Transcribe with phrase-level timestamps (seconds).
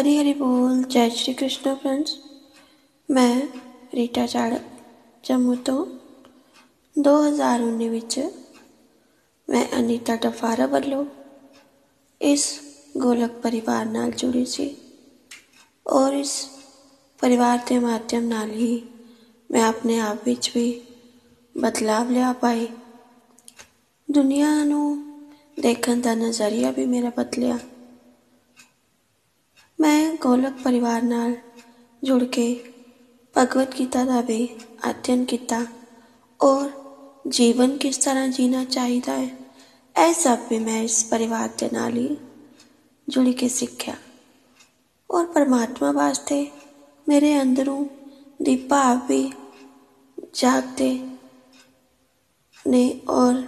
[0.00, 2.16] हरी हरी बोल जय श्री कृष्ण फ्रेंड्स
[3.08, 3.42] मैं
[3.94, 4.62] ਰੀਟਾ ਚਾੜਕ
[5.24, 5.84] ਜੰਮੂ ਤੋਂ
[6.96, 8.18] 2019 ਵਿੱਚ
[9.48, 11.04] ਮੈਂ ਅਨੀਤਾ ਟਫਾਰਾ ਵੱਲੋਂ
[12.20, 12.44] ਇਸ
[12.96, 14.68] ਗੋਲਕ ਪਰਿਵਾਰ ਨਾਲ ਜੁੜੀ ਸੀ
[15.86, 16.34] ਔਰ ਇਸ
[17.20, 18.82] ਪਰਿਵਾਰ ਦੇ ਮਾਧਿਅਮ ਨਾਲ ਹੀ
[19.50, 20.68] ਮੈਂ ਆਪਣੇ ਆਪ ਵਿੱਚ ਵੀ
[21.54, 22.68] ਬਦਲਾਵ ਲਿਆ ਪਾਈ
[24.08, 24.84] ਦੁਨੀਆ ਨੂੰ
[25.60, 27.58] ਦੇਖਣ ਦਾ ਨਜ਼ਰੀਆ ਵੀ ਮੇਰਾ ਬਦਲਿਆ
[29.80, 31.34] ਮੈਂ ਗੋਲਕ ਪਰਿਵਾਰ ਨਾਲ
[32.02, 32.48] ਜੁੜ ਕੇ
[33.34, 34.48] ਭਗਵਤ ਗੀਤਾ ਦਾ ਵੀ
[34.90, 35.64] ਅਧਿਐਨ ਕੀਤਾ
[36.40, 36.70] ਔਰ
[37.28, 39.28] ਜੀਵਨ ਕਿਸ ਤਰ੍ਹਾਂ ਜੀਣਾ ਚਾਹੀਦਾ ਹੈ
[39.96, 42.16] ਇਹ ਸਭ ਵੀ ਮੈਂ ਇਸ ਪਰਿਵਾਰ ਦੇ ਨਾਲ ਹੀ
[43.08, 43.94] ਜੁੜ ਕੇ ਸਿੱਖਿਆ
[45.10, 46.46] ਔਰ ਪਰਮਾਤਮਾ ਵਾਸਤੇ
[47.06, 47.84] ਮੇਰੇ ਅੰਦਰੋਂ
[48.42, 49.22] ਦੀ ਭਾਵ ਵੀ
[50.34, 50.98] ਜਾਗਦੇ
[52.66, 53.42] ਨੇ ਔਰ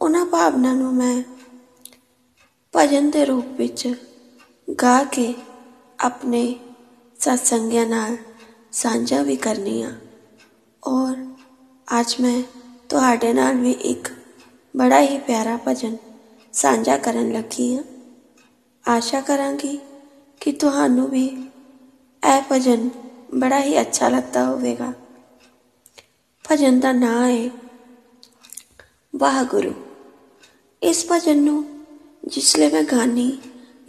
[0.00, 1.22] ਉਹਨਾਂ ਭਾਵਨਾ ਨੂੰ ਮੈਂ
[2.74, 3.86] ਭਜਨ ਦੇ ਰੂਪ ਵਿੱਚ
[4.68, 5.32] ਗਾ ਕੇ
[6.04, 6.42] ਆਪਣੇ
[7.20, 8.16] ਸਤਸੰਗਿਆਂ ਨਾਲ
[8.72, 9.90] ਸਾਂਝਾ ਵੀ ਕਰਨੀ ਆ
[10.82, 11.16] ਔਰ
[11.88, 12.42] ਅੱਜ ਮੈਂ
[12.88, 14.08] ਤੁਹਾਡੇ ਨਾਲ ਵੀ ਇੱਕ
[14.74, 15.96] ਬੜਾ ਹੀ ਪਿਆਰਾ ਭਜਨ
[16.52, 17.82] ਸਾਂਝਾ ਕਰਨ ਲੱਗੀ ਹਾਂ
[18.84, 19.78] ਆਸ਼ਾ ਕਰਾਂਗੀ
[20.40, 21.26] ਕਿ ਤੁਹਾਨੂੰ ਵੀ
[22.22, 22.88] ਇਹ ਭਜਨ
[23.34, 24.92] ਬੜਾ ਹੀ ਅੱਛਾ ਲੱਗਦਾ ਹੋਵੇਗਾ
[26.44, 27.50] ਭਜਨ ਦਾ ਨਾਮ ਹੈ
[29.14, 29.72] ਵਾਹਿਗੁਰੂ
[30.82, 31.64] ਇਸ ਭਜਨ ਨੂੰ
[32.24, 33.30] ਜਿਸਲੇ ਮੈਂ ਗਾਣੀ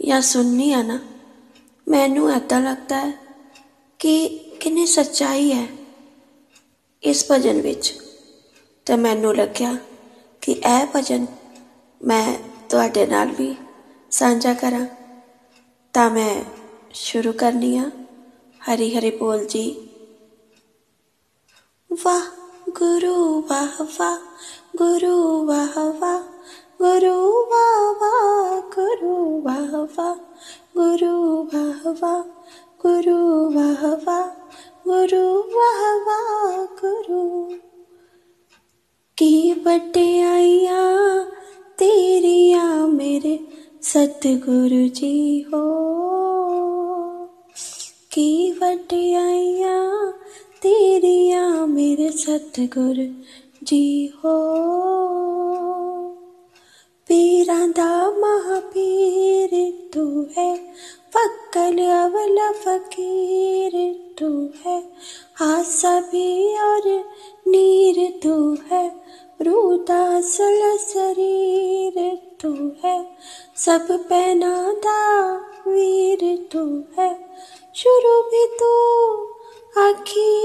[0.00, 0.98] ਜਾਂ ਸੁਣਨੀ ਆ ਨਾ
[1.87, 3.13] ਮੈਨੂੰ ਐਦਾਂ ਲੱਗਦਾ ਹੈ
[3.99, 4.27] ਕਿ
[4.59, 5.67] ਕਿੰਨੀ ਸੱਚਾਈ ਹੈ
[7.03, 8.01] ਇਸ ਭਜਨ ਵਿੱਚ।
[8.85, 9.75] ਤੇ ਮੈਨੂੰ ਲੱਗਿਆ
[10.41, 11.25] ਕਿ ਇਹ ਭਜਨ
[12.01, 12.37] ਮੈਂ
[12.69, 13.55] ਤੁਹਾਡੇ ਨਾਲ ਵੀ
[14.11, 14.85] ਸਾਂਝਾ ਕਰਾਂ।
[15.93, 16.43] ਤਾਂ ਮੈਂ
[16.93, 17.89] ਸ਼ੁਰੂ ਕਰਨੀ ਆ
[18.69, 19.89] ਹਰੀ ਹਰੀ ਬੋਲ ਜੀ।
[22.03, 22.21] ਵਾਹ,
[22.69, 24.17] ਗੁਰੂ ਵਾਹ ਵਾਹ,
[24.77, 26.19] ਗੁਰੂ ਵਾਹ ਵਾਹ,
[26.77, 30.15] ਗੁਰੂ ਵਾਹ ਵਾਹ, ਗੁਰੂ ਵਾਹ ਵਾਹ।
[30.79, 32.21] गुरु वाह वाह
[32.81, 34.25] गुरु वाह वाह
[34.87, 37.55] गुरु वाह वाह गुरु।
[39.17, 41.21] की बटियाइया
[41.77, 43.47] तेरिया मेरे
[43.81, 45.63] सतगुरु जी हो।
[48.11, 48.51] की
[49.13, 50.11] आइया
[50.61, 53.23] तेरिया मेरे सतगुरु
[53.65, 54.57] जी हो।
[57.07, 59.49] पीरा दा महापीर
[59.93, 60.66] तू है
[61.67, 63.71] फक्कल अवल फकीर,
[64.19, 64.27] तू
[64.65, 64.77] है
[65.41, 66.83] आशा भी और
[67.47, 68.87] नीर, तू है
[69.41, 71.97] रूदासल शरीर,
[72.41, 72.51] तू
[72.83, 72.95] है
[73.57, 74.99] सब पहनादा
[75.67, 76.63] वीर, तू
[76.99, 77.11] है
[77.75, 78.71] शुरू भी तू
[79.81, 80.36] आखिर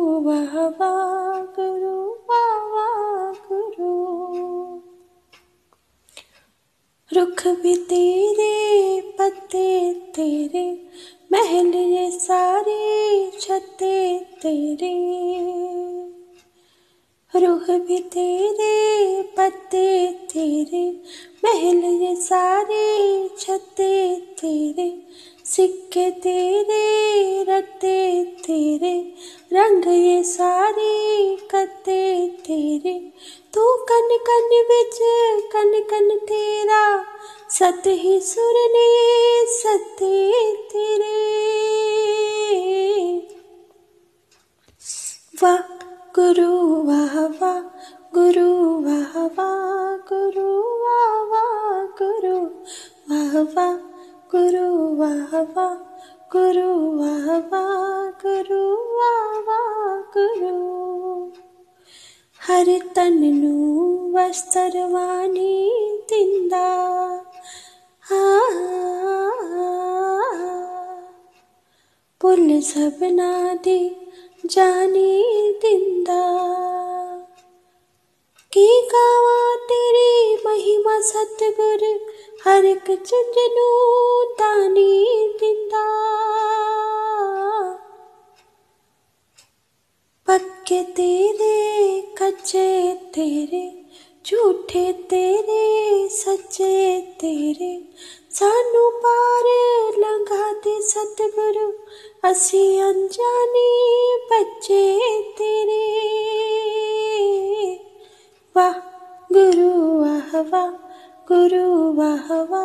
[0.00, 1.96] गुरु
[3.48, 4.20] गुरु
[7.14, 10.88] रुख भी तेरे पत्ते तेरे
[11.32, 15.89] महल ये सारे छते तेरे।
[17.40, 21.02] रुख भी तेरे, पत्ते तेरे,
[21.44, 25.02] महल ये सारे छते तेरे,
[25.44, 29.14] सिक्के तेरे रत्ते तेरे,
[29.52, 33.12] रंग ये सारे कते तेरे।
[33.54, 34.98] तू कन कन बिच
[35.52, 37.04] कन कन तेरा,
[37.50, 41.30] सत ही सुर ने सते तेरे।
[45.42, 47.60] वाह। गुरु वाह वा
[48.14, 49.70] गुरु वाह वा
[50.12, 51.04] गुरु वा
[52.02, 52.38] गुरु
[53.10, 53.72] वाह वा
[54.34, 55.74] गुरु वाह वा
[56.32, 57.94] गुरु वाह वा
[58.26, 58.74] गुरु।
[59.46, 61.32] वा गुरु
[62.48, 63.22] हरितन
[64.14, 65.86] वस्तवाणी
[72.20, 73.99] पुल सबना दी
[74.46, 75.22] जाने
[75.52, 76.50] दिंदा।
[78.52, 82.06] की गावा तेरी महिमा सतगुर,
[82.44, 83.68] हर एक झुंझनू
[84.24, 86.00] दानी दिंदा।
[90.26, 93.84] पक्के तेरे, कच्चे तेरे,
[94.26, 97.88] झूठे तेरे, सच्चे तेरे,
[98.30, 99.44] सानू पार
[99.98, 101.79] लंघा दे सतगुरु
[102.24, 103.68] ਅਸੀਂ ਅਣਜਾਣੇ
[104.30, 104.98] ਬੱਚੇ
[105.38, 105.80] ਤੇਰੇ।
[108.56, 108.72] ਵਾਹ,
[109.32, 110.78] ਗੁਰੂ ਆਹਵਾ
[111.28, 112.62] ਗੁਰੂ ਵਾਹਵਾ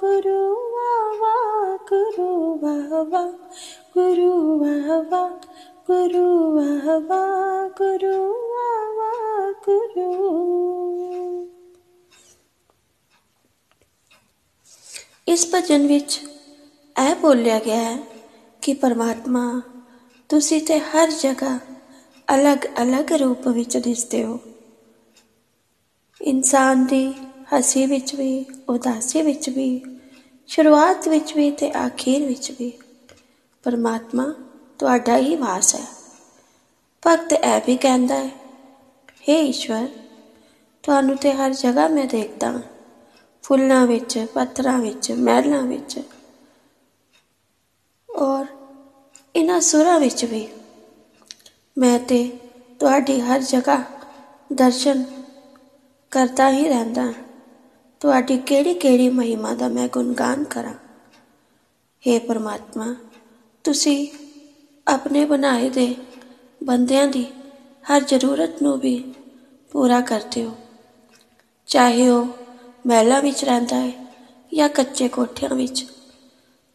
[0.00, 3.22] ਗੁਰੂ ਵਾਹਵਾ ਗੁਰੂ ਵਾਹਵਾ
[3.94, 5.40] ਗੁਰੂ ਵਾਹਵਾ
[5.86, 7.22] ਗੁਰੂ ਵਾਹਵਾ
[7.78, 10.28] ਗੁਰੂ ਵਾਹਵਾ ਗੁਰੂ।
[15.28, 16.20] ਇਸ ਭਜਨ ਵਿੱਚ
[17.10, 18.17] ਇਹ ਬੋਲਿਆ ਗਿਆ ਹੈ
[18.68, 19.62] ਕਿ ਪਰਮਾਤਮਾ,
[20.28, 21.58] ਤੁਸੀਂ ਤੇ ਹਰ ਜਗ੍ਹਾ
[22.34, 24.40] ਅਲੱਗ-ਅਲੱਗ ਰੂਪ ਵਿੱਚ ਦਿਸਦੇ ਹੋ।
[26.22, 27.14] ਇਨਸਾਨ ਦੀ
[27.54, 29.98] ਹਸੀ ਵਿੱਚ ਵੀ, ਉਦਾਸੀ ਵਿੱਚ ਵੀ,
[30.46, 32.72] ਸ਼ੁਰੂਆਤ ਵਿੱਚ ਵੀ ਤੇ ਆਖੀਰ ਵਿੱਚ ਵੀ,
[33.62, 34.34] ਪਰਮਾਤਮਾ
[34.78, 35.86] ਤੁਹਾਡਾ ਹੀ ਵਾਸ ਹੈ।
[37.06, 38.30] ਭਗਤ ਇਹ ਵੀ ਕਹਿੰਦਾ ਹੈ
[39.28, 39.88] हे ਈਸ਼ਵਰ,
[40.82, 42.62] ਤੁਹਾਨੂੰ ਤੇ ਹਰ ਜਗ੍ਹਾ ਮੈਂ ਦੇਖਦਾ ਹਾਂ।
[43.42, 46.00] ਫੁੱਲਾਂ ਵਿੱਚ, ਪੱਥਰਾਂ ਵਿੱਚ, ਮਹਿਲਾਂ ਵਿੱਚ
[48.16, 48.57] ਔਰ
[49.38, 50.48] ਇਹਨਾਂ ਸੁਰਾਂ ਵਿੱਚ ਵੀ।
[51.78, 52.38] ਮੈਂ ਤੇ
[52.78, 53.84] ਤੁਹਾਡੀ ਹਰ ਜਗ੍ਹਾ
[54.52, 55.04] ਦਰਸ਼ਨ
[56.10, 57.12] ਕਰਦਾ ਹੀ ਰਹਿੰਦਾ।
[58.00, 60.74] ਤੁਹਾਡੀ ਕਿਹੜੀ ਕਿਹੜੀ ਮਹਿਮਾ ਦਾ ਮੈਂ ਗੁਣਗਾਨ ਕਰਾਂ?
[62.08, 62.94] हे ਪਰਮਾਤਮਾ,
[63.64, 64.08] ਤੁਸੀਂ
[64.88, 65.96] ਆਪਣੇ ਬਣਾਏ ਦੇ
[66.64, 67.26] ਬੰਦਿਆਂ ਦੀ
[67.92, 69.14] ਹਰ ਜ਼ਰੂਰਤ ਨੂੰ ਵੀ
[69.72, 70.56] ਪੂਰਾ ਕਰਦੇ ਹੋ।
[71.66, 72.26] ਚਾਹੇ ਉਹ
[72.86, 74.06] ਮਹਿਲਾ ਵਿੱਚ ਰਹਿੰਦਾ ਹੈ
[74.54, 75.86] ਜਾਂ ਕੱਚੇ ਕੋਠਿਆਂ ਵਿੱਚ।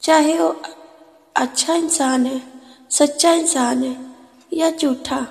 [0.00, 0.54] ਚਾਹੇ ਉਹ
[1.42, 2.51] ਅੱਛਾ ਇਨਸਾਨ ਹੈ
[2.91, 3.95] ਸੱਚਾ ਇਨਸਾਨ ਹੈ
[4.57, 5.25] ਜਾਂ ਝੂਠਾ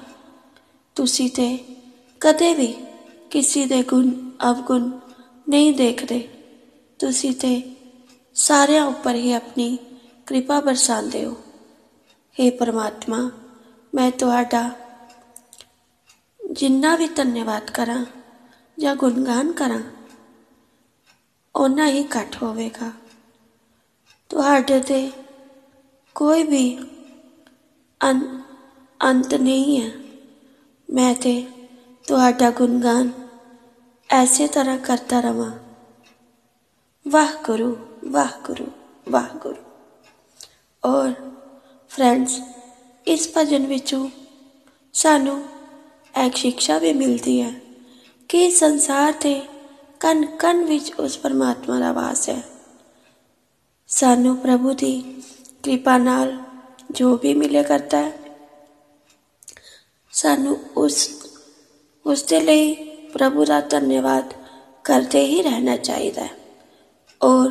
[0.94, 1.58] ਤੁਸੀਂ ਤੇ
[2.20, 2.74] ਕਦੇ ਵੀ
[3.30, 4.10] ਕਿਸੇ ਦੇ ਗੁਣ
[4.50, 4.90] ਅਵਗੁਣ
[5.48, 6.28] ਨਹੀਂ ਦੇਖਦੇ
[6.98, 7.74] ਤੁਸੀਂ ਤੇ
[8.34, 9.78] ਸਾਰਿਆਂ ਉੱਪਰ ਹੀ ਆਪਣੀ
[10.26, 11.36] ਕਿਰਪਾ ਬਰਸਾਉਂਦੇ ਹੋ
[12.36, 13.30] हे परमात्मा
[13.94, 14.70] ਮੈਂ ਤੁਹਾਡਾ
[16.52, 18.04] ਜਿੰਨਾ ਵੀ ਧੰਨਵਾਦ ਕਰਾਂ
[18.78, 19.80] ਜਾਂ ਗੁਣਗਾਨ ਕਰਾਂ
[21.56, 22.92] ਓਨਾ ਹੀ ਘੱਟ ਹੋਵੇਗਾ
[24.28, 25.12] ਤੁਹਾਡੇ ਤੇ
[26.14, 26.78] ਕੋਈ ਵੀ
[29.00, 29.90] ਅੰਤ ਨਹੀਂ ਹੈ
[30.88, 31.46] ਮੈਂ ਤੇ
[32.06, 33.10] ਤੁਹਾਡਾ ਗੁਣਗਾਨ
[34.10, 35.50] ਐਸੇ ਤਰ੍ਹਾਂ ਕਰਦਾ ਰਵਾਂ
[37.06, 38.66] ਵਾਹ ਗੁਰੂ ਵਾਹ ਗੁਰੂ
[39.10, 39.62] ਵਾਹ ਗੁਰੂ
[40.84, 41.12] ਔਰ
[41.88, 42.40] ਫਰੈਂਡਸ
[43.06, 44.08] ਇਸ ਭਜਨ ਵਿੱਚੋਂ
[44.92, 45.42] ਸਾਨੂੰ
[46.14, 47.52] ਇੱਕ ਸਿੱਖਿਆ ਵੀ ਮਿਲਦੀ ਹੈ
[48.28, 49.40] ਕਿ ਸੰਸਾਰ ਤੇ
[50.00, 52.42] ਕਨ ਕਨ ਵਿੱਚ ਉਸ ਪਰਮਾਤਮਾ ਦਾ ਵਾਸ ਹੈ
[53.88, 55.22] ਸਾਨੂੰ ਪ੍ਰਭੂ ਦੀ
[55.62, 56.36] ਕਿਰਪਾ ਨਾਲ
[56.90, 58.12] ਜੋ ਵੀ ਮਿਲੇ ਕਰਦਾ ਹੈ
[60.12, 61.08] ਸਾਨੂੰ ਉਸ
[62.06, 62.74] ਉਸ ਦੇ ਲਈ
[63.12, 64.34] ਪ੍ਰਭੂ ਦਾ ਧੰਨਵਾਦ
[64.84, 66.36] ਕਰਦੇ ਹੀ ਰਹਿਣਾ ਚਾਹੀਦਾ ਹੈ
[67.20, 67.50] ਔਰ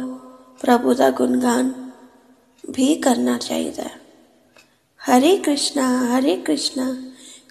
[0.62, 1.72] ਪ੍ਰਭੂ ਦਾ ਗੁਣਗਾਨ
[2.64, 4.06] ਵੀ ਕਰਨਾ ਚਾਹੀਦਾ ਹੈ
[5.02, 6.86] हरे कृष्णा हरे कृष्णा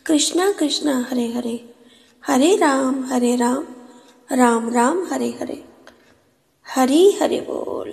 [0.05, 1.57] कृष्णा कृष्णा हरे हरे
[2.23, 3.65] हरे राम हरे राम
[4.31, 5.63] राम राम हरे हरे
[6.67, 7.93] हरी हरे बोल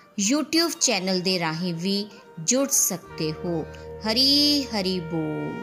[0.20, 2.06] YouTube ਚੈਨਲ ਦੇ ਰਾਹੀਂ ਵੀ
[2.44, 3.64] ਜੁੜ ਸਕਦੇ ਹੋ
[4.08, 5.54] ਹਰੀ ਹਰੀ ਬੋਲ